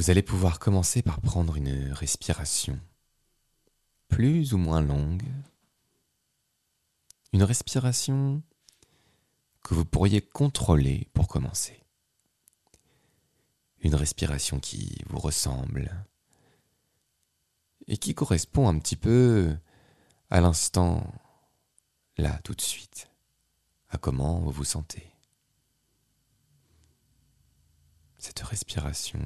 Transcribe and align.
Vous 0.00 0.08
allez 0.08 0.22
pouvoir 0.22 0.58
commencer 0.58 1.02
par 1.02 1.20
prendre 1.20 1.58
une 1.58 1.92
respiration 1.92 2.80
plus 4.08 4.54
ou 4.54 4.56
moins 4.56 4.80
longue. 4.80 5.28
Une 7.34 7.42
respiration 7.42 8.42
que 9.62 9.74
vous 9.74 9.84
pourriez 9.84 10.22
contrôler 10.22 11.06
pour 11.12 11.28
commencer. 11.28 11.84
Une 13.80 13.94
respiration 13.94 14.58
qui 14.58 15.02
vous 15.10 15.18
ressemble 15.18 16.06
et 17.86 17.98
qui 17.98 18.14
correspond 18.14 18.68
un 18.68 18.78
petit 18.78 18.96
peu 18.96 19.54
à 20.30 20.40
l'instant, 20.40 21.12
là, 22.16 22.40
tout 22.42 22.54
de 22.54 22.62
suite, 22.62 23.10
à 23.90 23.98
comment 23.98 24.38
vous 24.38 24.50
vous 24.50 24.64
sentez. 24.64 25.12
Cette 28.16 28.40
respiration 28.40 29.20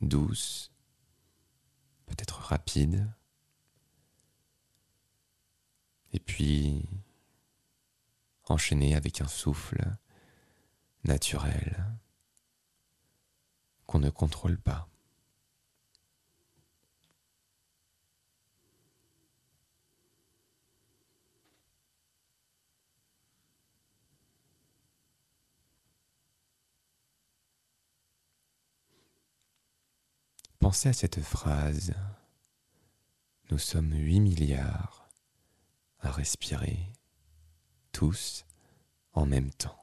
douce, 0.00 0.72
peut-être 2.06 2.40
rapide, 2.40 3.10
et 6.12 6.20
puis 6.20 6.88
enchaînée 8.44 8.96
avec 8.96 9.20
un 9.20 9.28
souffle 9.28 9.80
naturel 11.04 11.86
qu'on 13.86 14.00
ne 14.00 14.10
contrôle 14.10 14.58
pas. 14.58 14.89
Pensez 30.60 30.90
à 30.90 30.92
cette 30.92 31.22
phrase. 31.22 31.94
Nous 33.50 33.56
sommes 33.56 33.94
8 33.94 34.20
milliards 34.20 35.08
à 36.00 36.10
respirer, 36.10 36.78
tous 37.92 38.44
en 39.14 39.24
même 39.24 39.50
temps. 39.50 39.82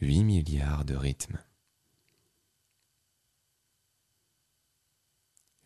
8 0.00 0.22
milliards 0.22 0.84
de 0.84 0.94
rythmes. 0.94 1.40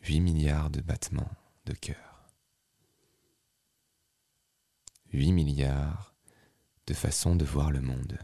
8 0.01 0.19
milliards 0.19 0.71
de 0.71 0.81
battements 0.81 1.31
de 1.65 1.73
cœur. 1.73 2.27
8 5.13 5.31
milliards 5.31 6.15
de 6.87 6.95
façons 6.95 7.35
de 7.35 7.45
voir 7.45 7.69
le 7.69 7.81
monde. 7.81 8.17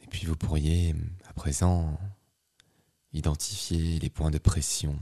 Et 0.00 0.06
puis 0.06 0.17
vous 0.28 0.36
pourriez 0.36 0.94
à 1.26 1.32
présent 1.32 1.98
identifier 3.12 3.98
les 3.98 4.10
points 4.10 4.30
de 4.30 4.36
pression 4.38 4.98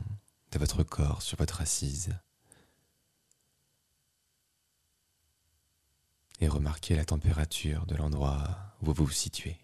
de 0.52 0.58
votre 0.58 0.84
corps 0.84 1.20
sur 1.20 1.36
votre 1.36 1.60
assise 1.60 2.16
et 6.38 6.46
remarquer 6.46 6.94
la 6.94 7.04
température 7.04 7.86
de 7.86 7.96
l'endroit 7.96 8.76
où 8.80 8.92
vous 8.92 9.04
vous 9.04 9.10
situez. 9.10 9.58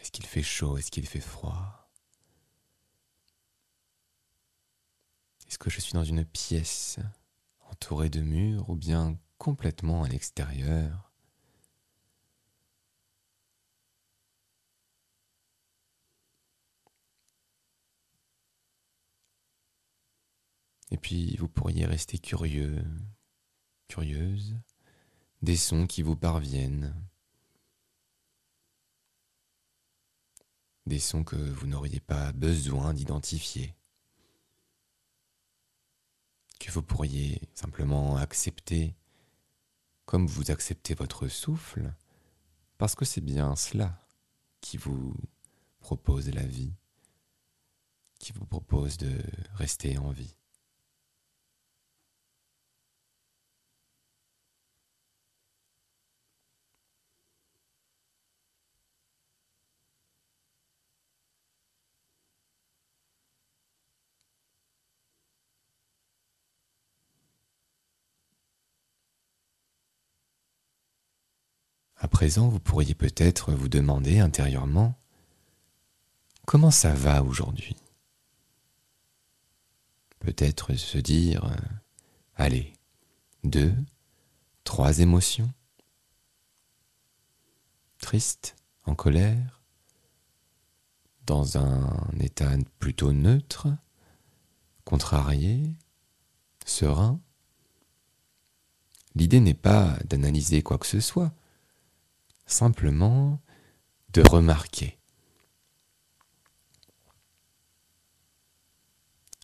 Est-ce 0.00 0.10
qu'il 0.10 0.24
fait 0.24 0.42
chaud? 0.42 0.78
Est-ce 0.78 0.90
qu'il 0.90 1.06
fait 1.06 1.20
froid? 1.20 1.92
Est-ce 5.46 5.58
que 5.58 5.68
je 5.68 5.80
suis 5.80 5.92
dans 5.92 6.04
une 6.04 6.24
pièce 6.24 6.98
entourée 7.68 8.08
de 8.08 8.22
murs 8.22 8.70
ou 8.70 8.76
bien 8.76 9.18
complètement 9.36 10.04
à 10.04 10.08
l'extérieur? 10.08 11.09
Et 20.90 20.96
puis 20.96 21.36
vous 21.36 21.48
pourriez 21.48 21.86
rester 21.86 22.18
curieux, 22.18 22.84
curieuse, 23.88 24.56
des 25.42 25.56
sons 25.56 25.86
qui 25.86 26.02
vous 26.02 26.16
parviennent, 26.16 26.94
des 30.86 30.98
sons 30.98 31.24
que 31.24 31.36
vous 31.36 31.66
n'auriez 31.66 32.00
pas 32.00 32.32
besoin 32.32 32.92
d'identifier, 32.94 33.74
que 36.58 36.70
vous 36.72 36.82
pourriez 36.82 37.40
simplement 37.54 38.16
accepter 38.16 38.94
comme 40.04 40.26
vous 40.26 40.50
acceptez 40.50 40.94
votre 40.94 41.28
souffle, 41.28 41.94
parce 42.78 42.96
que 42.96 43.04
c'est 43.04 43.20
bien 43.20 43.54
cela 43.54 44.04
qui 44.60 44.76
vous 44.76 45.14
propose 45.78 46.28
la 46.30 46.44
vie, 46.44 46.72
qui 48.18 48.32
vous 48.32 48.44
propose 48.44 48.96
de 48.96 49.22
rester 49.54 49.98
en 49.98 50.10
vie. 50.10 50.36
À 71.99 71.99
présent, 72.10 72.48
vous 72.48 72.60
pourriez 72.60 72.94
peut-être 72.94 73.52
vous 73.52 73.68
demander 73.68 74.18
intérieurement 74.18 74.94
comment 76.44 76.70
ça 76.70 76.92
va 76.92 77.22
aujourd'hui? 77.22 77.76
Peut-être 80.18 80.74
se 80.74 80.98
dire, 80.98 81.44
euh, 81.44 81.56
allez, 82.34 82.74
deux, 83.44 83.74
trois 84.64 84.98
émotions. 84.98 85.50
Triste, 87.98 88.56
en 88.84 88.94
colère, 88.94 89.62
dans 91.26 91.56
un 91.58 92.08
état 92.18 92.50
plutôt 92.78 93.12
neutre, 93.12 93.68
contrarié, 94.84 95.72
serein. 96.66 97.20
L'idée 99.14 99.40
n'est 99.40 99.54
pas 99.54 99.96
d'analyser 100.04 100.62
quoi 100.62 100.78
que 100.78 100.86
ce 100.86 101.00
soit, 101.00 101.32
simplement 102.52 103.40
de 104.12 104.22
remarquer. 104.22 104.98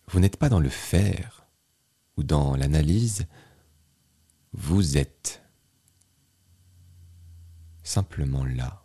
Vous 0.09 0.21
n'êtes 0.21 0.37
pas 0.37 0.49
dans 0.49 0.61
le 0.61 0.69
faire 0.69 1.47
ou 2.17 2.23
dans 2.23 2.57
l'analyse, 2.57 3.27
vous 4.53 4.97
êtes 4.97 5.43
simplement 7.83 8.45
là, 8.45 8.85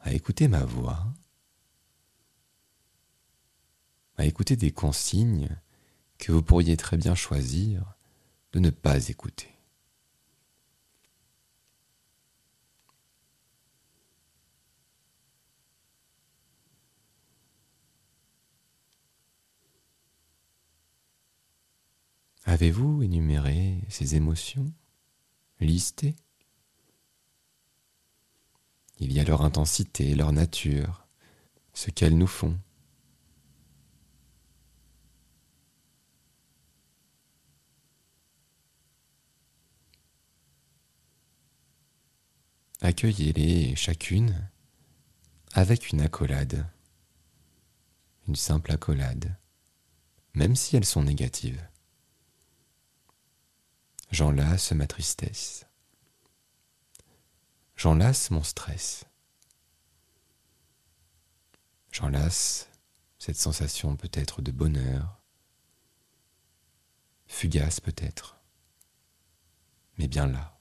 à 0.00 0.12
écouter 0.12 0.48
ma 0.48 0.64
voix, 0.64 1.12
à 4.16 4.26
écouter 4.26 4.56
des 4.56 4.72
consignes 4.72 5.56
que 6.18 6.32
vous 6.32 6.42
pourriez 6.42 6.76
très 6.76 6.96
bien 6.96 7.14
choisir 7.14 7.94
de 8.52 8.60
ne 8.60 8.70
pas 8.70 9.08
écouter. 9.08 9.52
Avez-vous 22.52 23.02
énuméré 23.02 23.80
ces 23.88 24.14
émotions, 24.14 24.70
listées 25.58 26.14
Il 28.98 29.10
y 29.10 29.20
a 29.20 29.24
leur 29.24 29.40
intensité, 29.40 30.14
leur 30.14 30.32
nature, 30.32 31.06
ce 31.72 31.90
qu'elles 31.90 32.18
nous 32.18 32.26
font. 32.26 32.58
Accueillez-les 42.82 43.76
chacune 43.76 44.46
avec 45.54 45.90
une 45.90 46.02
accolade, 46.02 46.68
une 48.28 48.36
simple 48.36 48.72
accolade, 48.72 49.38
même 50.34 50.54
si 50.54 50.76
elles 50.76 50.84
sont 50.84 51.04
négatives. 51.04 51.66
J'enlace 54.12 54.72
ma 54.72 54.86
tristesse. 54.86 55.64
J'enlace 57.76 58.30
mon 58.30 58.42
stress. 58.42 59.06
J'enlace 61.90 62.68
cette 63.18 63.38
sensation 63.38 63.96
peut-être 63.96 64.42
de 64.42 64.50
bonheur, 64.52 65.22
fugace 67.26 67.80
peut-être, 67.80 68.36
mais 69.96 70.08
bien 70.08 70.26
là. 70.26 70.51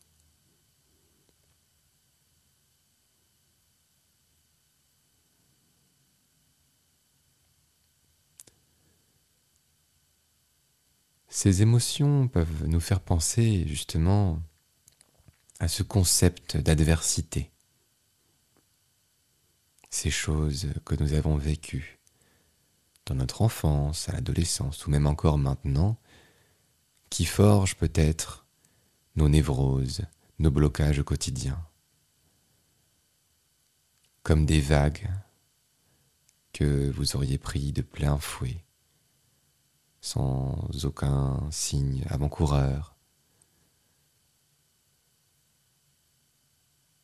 Ces 11.34 11.62
émotions 11.62 12.28
peuvent 12.28 12.68
nous 12.68 12.82
faire 12.82 13.00
penser 13.00 13.66
justement 13.66 14.42
à 15.62 15.70
ce 15.70 15.82
concept 15.82 16.58
d'adversité, 16.58 17.52
ces 19.90 20.12
choses 20.12 20.68
que 20.84 20.94
nous 20.96 21.14
avons 21.14 21.38
vécues 21.38 22.00
dans 23.06 23.16
notre 23.16 23.44
enfance, 23.44 24.10
à 24.10 24.12
l'adolescence, 24.12 24.86
ou 24.86 24.90
même 24.90 25.08
encore 25.08 25.38
maintenant, 25.38 25.98
qui 27.10 27.24
forgent 27.24 27.78
peut-être 27.78 28.46
nos 29.16 29.30
névroses, 29.30 30.02
nos 30.38 30.52
blocages 30.52 31.02
quotidiens, 31.02 31.66
comme 34.22 34.46
des 34.46 34.60
vagues 34.60 35.10
que 36.52 36.92
vous 36.92 37.16
auriez 37.16 37.38
pris 37.38 37.72
de 37.72 37.82
plein 37.82 38.18
fouet 38.18 38.66
sans 40.02 40.68
aucun 40.84 41.40
signe 41.52 42.04
avant-coureur. 42.10 42.96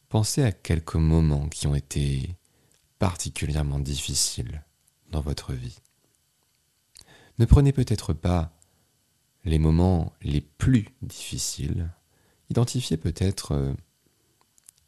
Pensez 0.09 0.41
à 0.41 0.51
quelques 0.51 0.95
moments 0.95 1.47
qui 1.47 1.67
ont 1.67 1.75
été 1.75 2.35
particulièrement 2.97 3.79
difficiles 3.79 4.63
dans 5.11 5.21
votre 5.21 5.53
vie. 5.53 5.77
Ne 7.37 7.45
prenez 7.45 7.71
peut-être 7.71 8.13
pas 8.13 8.57
les 9.43 9.59
moments 9.59 10.13
les 10.21 10.41
plus 10.41 10.89
difficiles, 11.01 11.89
identifiez 12.49 12.97
peut-être 12.97 13.51
euh, 13.53 13.73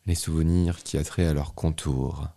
les 0.06 0.16
souvenirs 0.16 0.84
qui 0.84 0.98
attrait 0.98 1.28
à 1.28 1.34
leur 1.34 1.54
contour. 1.54 2.28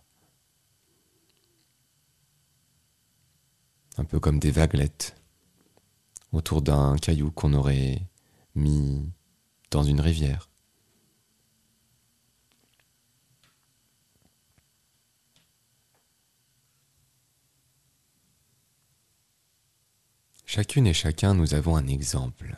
Un 3.97 4.05
peu 4.05 4.19
comme 4.19 4.39
des 4.39 4.51
vaguelettes 4.51 5.22
autour 6.33 6.61
d'un 6.61 6.97
caillou 6.97 7.31
qu'on 7.31 7.53
aurait 7.53 8.01
mis 8.55 9.09
dans 9.71 9.83
une 9.83 10.01
rivière. 10.01 10.49
Chacune 20.45 20.85
et 20.85 20.93
chacun 20.93 21.33
nous 21.33 21.55
avons 21.55 21.75
un 21.75 21.87
exemple, 21.87 22.55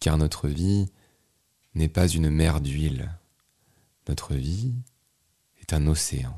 car 0.00 0.18
notre 0.18 0.48
vie 0.48 0.90
n'est 1.74 1.88
pas 1.88 2.08
une 2.08 2.28
mer 2.28 2.60
d'huile, 2.60 3.16
notre 4.08 4.34
vie 4.34 4.74
est 5.60 5.72
un 5.72 5.86
océan, 5.86 6.36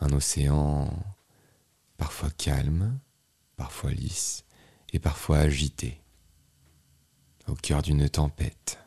un 0.00 0.10
océan 0.12 0.90
parfois 1.98 2.30
calme, 2.30 2.98
parfois 3.56 3.90
lisse 3.90 4.44
et 4.92 4.98
parfois 4.98 5.38
agité, 5.38 6.00
au 7.48 7.54
cœur 7.54 7.82
d'une 7.82 8.08
tempête. 8.08 8.78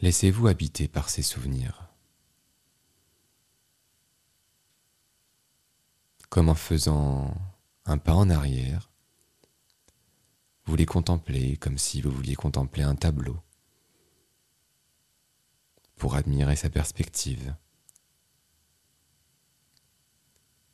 Laissez-vous 0.00 0.48
habiter 0.48 0.86
par 0.86 1.08
ces 1.08 1.22
souvenirs. 1.22 1.88
Comme 6.28 6.50
en 6.50 6.54
faisant 6.54 7.34
un 7.86 7.96
pas 7.96 8.12
en 8.12 8.28
arrière, 8.28 8.90
vous 10.66 10.76
les 10.76 10.84
contemplez 10.84 11.56
comme 11.56 11.78
si 11.78 12.02
vous 12.02 12.10
vouliez 12.10 12.34
contempler 12.34 12.82
un 12.82 12.96
tableau 12.96 13.38
pour 15.96 16.14
admirer 16.14 16.56
sa 16.56 16.70
perspective. 16.70 17.54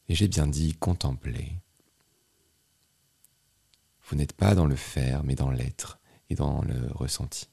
Et 0.08 0.14
j'ai 0.14 0.28
bien 0.28 0.46
dit 0.46 0.74
contempler. 0.74 1.60
Vous 4.08 4.16
n'êtes 4.16 4.32
pas 4.32 4.54
dans 4.54 4.66
le 4.66 4.76
faire, 4.76 5.22
mais 5.22 5.36
dans 5.36 5.50
l'être 5.50 6.00
et 6.30 6.34
dans 6.34 6.62
le 6.62 6.88
ressenti. 6.92 7.48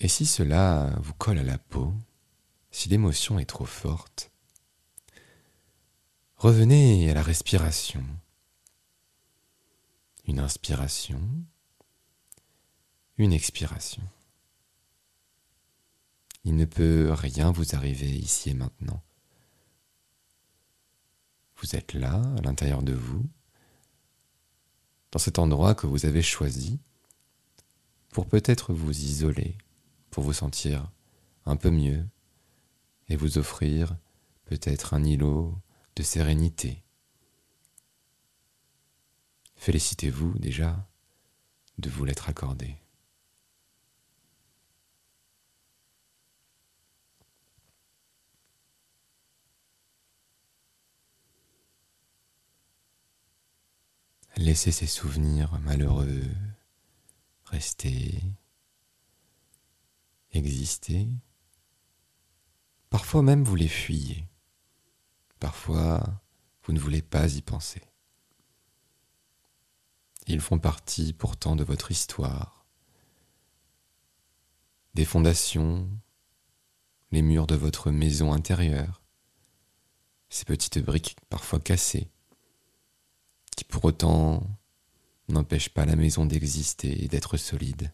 Et 0.00 0.08
si 0.08 0.26
cela 0.26 0.94
vous 1.00 1.14
colle 1.14 1.38
à 1.38 1.42
la 1.42 1.56
peau, 1.56 1.94
si 2.70 2.90
l'émotion 2.90 3.38
est 3.38 3.46
trop 3.46 3.64
forte, 3.64 4.30
revenez 6.36 7.10
à 7.10 7.14
la 7.14 7.22
respiration 7.22 8.04
une 10.26 10.38
inspiration, 10.38 11.20
une 13.18 13.32
expiration. 13.32 14.02
Il 16.44 16.56
ne 16.56 16.64
peut 16.64 17.12
rien 17.12 17.52
vous 17.52 17.74
arriver 17.74 18.10
ici 18.10 18.50
et 18.50 18.54
maintenant. 18.54 19.02
Vous 21.56 21.76
êtes 21.76 21.94
là, 21.94 22.22
à 22.36 22.42
l'intérieur 22.42 22.82
de 22.82 22.92
vous, 22.92 23.24
dans 25.12 25.18
cet 25.18 25.38
endroit 25.38 25.74
que 25.74 25.86
vous 25.86 26.06
avez 26.06 26.22
choisi, 26.22 26.80
pour 28.10 28.26
peut-être 28.26 28.72
vous 28.72 28.90
isoler, 28.90 29.56
pour 30.10 30.22
vous 30.22 30.32
sentir 30.32 30.90
un 31.46 31.56
peu 31.56 31.70
mieux 31.70 32.06
et 33.08 33.16
vous 33.16 33.38
offrir 33.38 33.96
peut-être 34.44 34.94
un 34.94 35.02
îlot 35.04 35.56
de 35.96 36.02
sérénité, 36.02 36.83
Félicitez-vous 39.64 40.38
déjà 40.38 40.86
de 41.78 41.88
vous 41.88 42.04
l'être 42.04 42.28
accordé. 42.28 42.76
Laissez 54.36 54.70
ces 54.70 54.86
souvenirs 54.86 55.58
malheureux 55.60 56.20
rester, 57.46 58.20
exister. 60.32 61.08
Parfois 62.90 63.22
même 63.22 63.44
vous 63.44 63.56
les 63.56 63.68
fuyez. 63.68 64.28
Parfois 65.40 66.22
vous 66.64 66.74
ne 66.74 66.78
voulez 66.78 67.00
pas 67.00 67.34
y 67.34 67.40
penser. 67.40 67.80
Ils 70.26 70.40
font 70.40 70.58
partie 70.58 71.12
pourtant 71.12 71.54
de 71.54 71.64
votre 71.64 71.90
histoire, 71.90 72.64
des 74.94 75.04
fondations, 75.04 75.88
les 77.10 77.22
murs 77.22 77.46
de 77.46 77.56
votre 77.56 77.90
maison 77.90 78.32
intérieure, 78.32 79.02
ces 80.30 80.44
petites 80.44 80.78
briques 80.78 81.16
parfois 81.28 81.60
cassées, 81.60 82.08
qui 83.56 83.64
pour 83.64 83.84
autant 83.84 84.46
n'empêchent 85.28 85.68
pas 85.68 85.86
la 85.86 85.96
maison 85.96 86.26
d'exister 86.26 87.04
et 87.04 87.08
d'être 87.08 87.36
solide. 87.36 87.92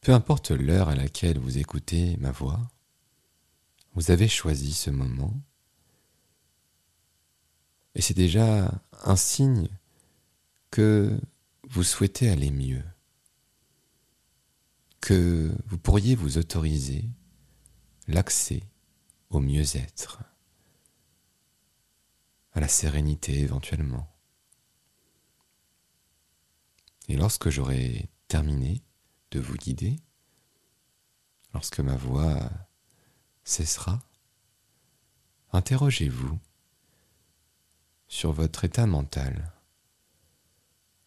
Peu 0.00 0.14
importe 0.14 0.52
l'heure 0.52 0.88
à 0.88 0.94
laquelle 0.94 1.38
vous 1.38 1.58
écoutez 1.58 2.16
ma 2.18 2.30
voix, 2.30 2.60
vous 3.96 4.10
avez 4.10 4.28
choisi 4.28 4.74
ce 4.74 4.90
moment. 4.90 5.34
Et 7.94 8.02
c'est 8.02 8.14
déjà 8.14 8.70
un 9.04 9.16
signe 9.16 9.68
que 10.70 11.18
vous 11.70 11.82
souhaitez 11.82 12.28
aller 12.28 12.50
mieux, 12.50 12.84
que 15.00 15.50
vous 15.66 15.78
pourriez 15.78 16.14
vous 16.14 16.36
autoriser 16.36 17.08
l'accès 18.06 18.62
au 19.30 19.40
mieux-être, 19.40 20.22
à 22.52 22.60
la 22.60 22.68
sérénité 22.68 23.40
éventuellement. 23.40 24.14
Et 27.08 27.16
lorsque 27.16 27.48
j'aurai 27.48 28.10
terminé 28.28 28.82
de 29.30 29.40
vous 29.40 29.56
guider, 29.56 29.96
lorsque 31.54 31.80
ma 31.80 31.96
voix 31.96 32.50
cessera, 33.46 34.00
interrogez-vous 35.52 36.38
sur 38.08 38.32
votre 38.32 38.64
état 38.64 38.86
mental, 38.86 39.52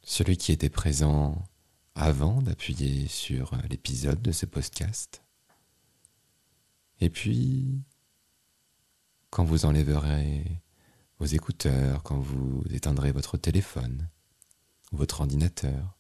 celui 0.01 0.37
qui 0.37 0.53
était 0.53 0.69
présent 0.69 1.45
avant 1.95 2.41
d'appuyer 2.41 3.07
sur 3.09 3.55
l'épisode 3.69 4.21
de 4.21 4.31
ce 4.31 4.45
podcast. 4.45 5.21
Et 7.01 7.09
puis, 7.09 7.83
quand 9.29 9.43
vous 9.43 9.65
enlèverez 9.65 10.61
vos 11.19 11.25
écouteurs, 11.25 12.03
quand 12.03 12.19
vous 12.19 12.63
éteindrez 12.69 13.11
votre 13.11 13.37
téléphone 13.37 14.07
ou 14.93 14.97
votre 14.97 15.19
ordinateur, 15.19 15.97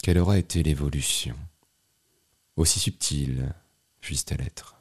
quelle 0.00 0.18
aura 0.18 0.38
été 0.38 0.62
l'évolution, 0.62 1.36
aussi 2.56 2.78
subtile 2.78 3.52
puisse-t-elle 4.04 4.42
être. 4.42 4.76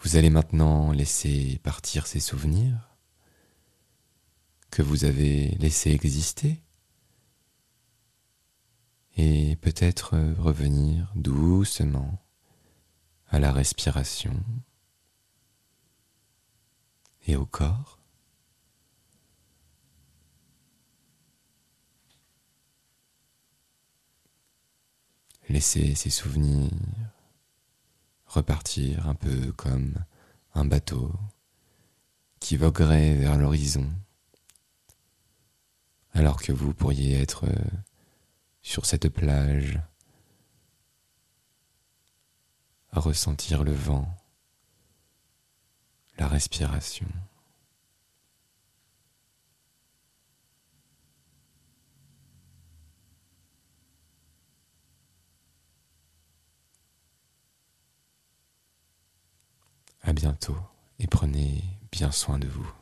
Vous 0.00 0.16
allez 0.16 0.30
maintenant 0.30 0.92
laisser 0.92 1.60
partir 1.62 2.06
ces 2.06 2.20
souvenirs 2.20 2.96
que 4.70 4.80
vous 4.80 5.04
avez 5.04 5.50
laissés 5.58 5.90
exister 5.90 6.62
et 9.18 9.56
peut-être 9.56 10.16
revenir 10.38 11.12
doucement 11.16 12.25
à 13.28 13.38
la 13.38 13.52
respiration 13.52 14.34
et 17.26 17.36
au 17.36 17.46
corps. 17.46 17.98
Laissez 25.48 25.94
ces 25.94 26.10
souvenirs 26.10 26.70
repartir 28.26 29.06
un 29.08 29.14
peu 29.14 29.52
comme 29.52 29.94
un 30.54 30.64
bateau 30.64 31.12
qui 32.40 32.56
voguerait 32.56 33.14
vers 33.14 33.36
l'horizon, 33.36 33.88
alors 36.12 36.42
que 36.42 36.52
vous 36.52 36.74
pourriez 36.74 37.20
être 37.20 37.46
sur 38.62 38.86
cette 38.86 39.08
plage 39.08 39.80
ressentir 43.00 43.64
le 43.64 43.72
vent, 43.72 44.06
la 46.18 46.28
respiration. 46.28 47.06
À 60.02 60.12
bientôt 60.12 60.56
et 61.00 61.08
prenez 61.08 61.64
bien 61.90 62.12
soin 62.12 62.38
de 62.38 62.46
vous. 62.46 62.75